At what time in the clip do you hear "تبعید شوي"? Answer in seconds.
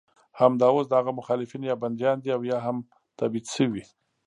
3.19-3.83